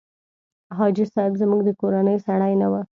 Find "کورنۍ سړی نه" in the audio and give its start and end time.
1.81-2.67